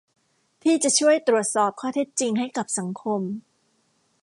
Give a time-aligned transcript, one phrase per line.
[0.63, 3.21] ที่จะช่วยตรวจสอบข้อเท็จจริงให้กับสังคม